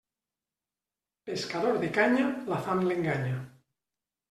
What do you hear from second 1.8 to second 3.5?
de canya, la fam l'enganya.